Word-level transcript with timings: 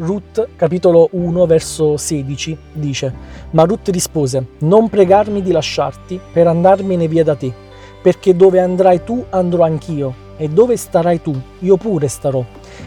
Ruth, 0.00 0.48
capitolo 0.56 1.10
1, 1.12 1.44
verso 1.44 1.98
16, 1.98 2.56
dice, 2.72 3.12
Ma 3.50 3.64
Ruth 3.64 3.90
rispose, 3.90 4.46
Non 4.60 4.88
pregarmi 4.88 5.42
di 5.42 5.52
lasciarti 5.52 6.18
per 6.32 6.46
andarmene 6.46 7.06
via 7.06 7.22
da 7.22 7.34
te, 7.34 7.52
perché 8.00 8.34
dove 8.34 8.60
andrai 8.60 9.04
tu 9.04 9.22
andrò 9.28 9.64
anch'io, 9.64 10.28
e 10.38 10.48
dove 10.48 10.78
starai 10.78 11.20
tu 11.20 11.38
io 11.58 11.76
pure 11.76 12.08
starò. 12.08 12.42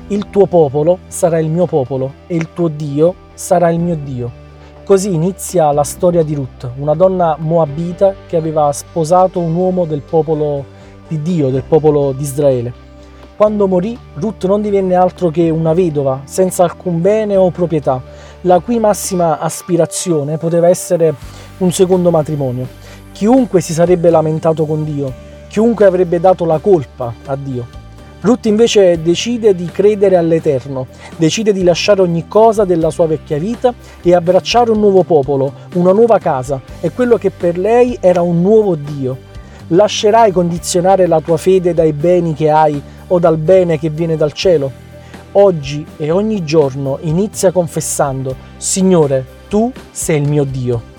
Il 0.08 0.32
tuo 0.32 0.48
popolo 0.48 1.00
sarà 1.06 1.38
il 1.38 1.50
mio 1.50 1.68
popolo, 1.68 2.14
e 2.26 2.36
il 2.36 2.52
tuo 2.52 2.68
Dio 2.68 3.14
sarà 3.36 3.70
il 3.70 3.80
mio 3.80 3.96
Dio. 3.96 4.32
Così 4.84 5.14
inizia 5.14 5.72
la 5.72 5.84
storia 5.84 6.24
di 6.24 6.34
Ruth, 6.34 6.68
una 6.78 6.96
donna 6.96 7.36
moabita 7.38 8.16
che 8.26 8.38
aveva 8.38 8.72
sposato 8.72 9.40
un 9.40 9.54
uomo 9.54 9.86
del 9.86 10.02
popolo 10.02 10.66
di 11.08 11.22
Dio, 11.22 11.52
del 11.52 11.64
popolo 11.64 12.12
di 12.12 12.24
Israele. 12.24 12.74
Quando 13.36 13.68
morì, 13.68 13.98
Ruth 14.16 14.46
non 14.46 14.62
divenne 14.62 14.94
altro 14.94 15.30
che 15.30 15.50
una 15.50 15.74
vedova, 15.74 16.22
senza 16.26 16.64
alcun 16.64 17.02
bene 17.02 17.36
o 17.36 17.50
proprietà, 17.50 18.00
la 18.42 18.60
cui 18.60 18.78
massima 18.78 19.40
aspirazione 19.40 20.38
poteva 20.38 20.70
essere 20.70 21.16
un 21.58 21.72
secondo 21.72 22.12
matrimonio. 22.12 22.68
Chiunque 23.12 23.60
si 23.60 23.74
sarebbe 23.74 24.12
lamentato 24.12 24.66
con 24.66 24.84
Dio, 24.84 25.12
chiunque 25.48 25.86
avrebbe 25.86 26.20
dato 26.20 26.46
la 26.46 26.60
colpa 26.60 27.12
a 27.26 27.36
Dio. 27.36 27.66
Ruth 28.22 28.46
invece 28.46 29.02
decide 29.02 29.56
di 29.56 29.66
credere 29.66 30.16
all'Eterno, 30.16 30.86
decide 31.18 31.52
di 31.52 31.64
lasciare 31.64 32.02
ogni 32.02 32.28
cosa 32.28 32.66
della 32.66 32.92
sua 32.92 33.08
vecchia 33.08 33.40
vita 33.40 33.74
e 34.02 34.14
abbracciare 34.14 34.70
un 34.70 34.80
nuovo 34.80 35.02
popolo, 35.02 35.54
una 35.74 35.92
nuova 35.92 36.20
casa 36.20 36.62
e 36.80 36.92
quello 36.92 37.18
che 37.18 37.32
per 37.32 37.58
lei 37.58 37.98
era 38.00 38.22
un 38.22 38.42
nuovo 38.42 38.76
Dio. 38.76 39.18
Lascerai 39.70 40.32
condizionare 40.32 41.08
la 41.08 41.20
tua 41.20 41.38
fede 41.38 41.74
dai 41.74 41.94
beni 41.94 42.34
che 42.34 42.50
hai 42.50 42.82
o 43.08 43.20
dal 43.20 43.38
bene 43.38 43.80
che 43.80 43.90
viene 43.90 44.16
dal 44.18 44.34
cielo? 44.34 44.72
Oggi 45.34 45.86
e 45.98 46.12
ogni 46.12 46.44
giorno 46.44 47.00
inizia 47.02 47.52
confessando, 47.52 48.36
Signore, 48.58 49.26
tu 49.50 49.72
sei 49.92 50.22
il 50.22 50.30
mio 50.30 50.44
Dio. 50.44 50.93